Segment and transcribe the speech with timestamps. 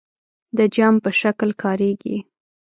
[0.57, 2.17] د جمع په شکل کاریږي.